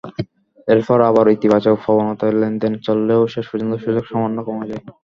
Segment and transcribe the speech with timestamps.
[0.67, 4.83] এরপর আবার ইতিবাচক প্রবণতায় লেনদেন চললেও শেষ পর্যন্ত সূচক সামান্য কমে যায়।